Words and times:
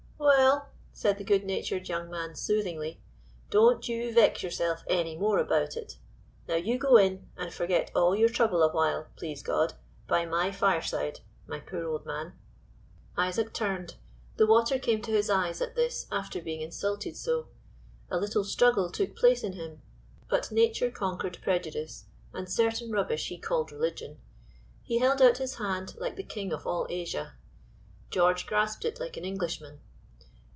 "Well," 0.23 0.69
said 0.93 1.17
the 1.17 1.23
good 1.23 1.45
natured 1.45 1.89
young 1.89 2.09
man 2.09 2.35
soothingly 2.35 3.01
"don't 3.49 3.87
you 3.87 4.13
vex 4.13 4.43
yourself 4.43 4.83
any 4.87 5.17
more 5.17 5.39
about 5.39 5.75
it. 5.75 5.97
Now 6.47 6.55
you 6.55 6.77
go 6.77 6.97
in, 6.97 7.27
and 7.37 7.51
forget 7.51 7.89
all 7.95 8.15
your 8.15 8.29
trouble 8.29 8.61
awhile, 8.61 9.07
please 9.15 9.41
God, 9.41 9.73
by 10.07 10.25
my 10.25 10.51
fireside, 10.51 11.21
my 11.47 11.59
poor 11.59 11.85
old 11.85 12.05
man." 12.05 12.33
Isaac 13.17 13.51
turned, 13.53 13.95
the 14.37 14.45
water 14.45 14.77
came 14.77 15.01
to 15.03 15.11
his 15.11 15.29
eyes 15.29 15.59
at 15.59 15.75
this 15.75 16.05
after 16.11 16.39
being 16.41 16.61
insulted 16.61 17.17
so; 17.17 17.47
a 18.11 18.19
little 18.19 18.43
struggle 18.43 18.91
took 18.91 19.15
place 19.15 19.43
in 19.43 19.53
him, 19.53 19.81
but 20.29 20.51
nature 20.51 20.91
conquered 20.91 21.39
prejudice 21.41 22.05
and 22.33 22.49
certain 22.51 22.91
rubbish 22.91 23.29
he 23.29 23.37
called 23.39 23.71
religion. 23.71 24.19
He 24.83 24.99
held 24.99 25.21
out 25.21 25.39
his 25.39 25.55
hand 25.55 25.95
like 25.97 26.15
the 26.15 26.23
king 26.23 26.53
of 26.53 26.67
all 26.67 26.85
Asia; 26.89 27.33
George 28.11 28.45
grasped 28.45 28.85
it 28.85 28.99
like 28.99 29.17
an 29.17 29.25
Englishman. 29.25 29.79